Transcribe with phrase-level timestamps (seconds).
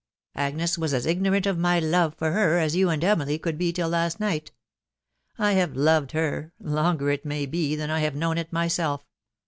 [0.33, 3.71] Agnes was as ignorant of my love for her as you and Emily could be
[3.71, 4.51] till last night....
[5.37, 6.53] I have loved her....
[6.59, 9.05] longer, it may be, than I have known it myself